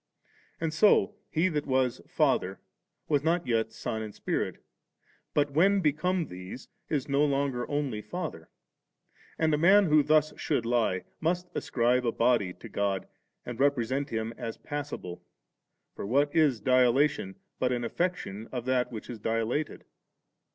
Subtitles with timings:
[0.59, 2.59] And so, He that was Father
[3.07, 4.57] was not ]jret Son and Spirit;
[5.35, 8.49] but, when become Thes^ is no longer only Father.
[9.37, 13.07] And a roan who thus sho^d li^ must ascribe a body to God,
[13.45, 15.23] and repre sent Him as passible;
[15.93, 19.83] for what is dilatation, but an affection of that which is dilated?